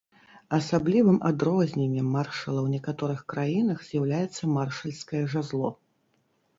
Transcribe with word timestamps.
Асаблівым 0.57 1.19
адрозненнем 1.29 2.09
маршала 2.17 2.59
ў 2.63 2.67
некаторых 2.79 3.21
краінах 3.37 3.87
з'яўляецца 3.93 4.53
маршальскае 4.59 5.23
жазло. 5.37 5.77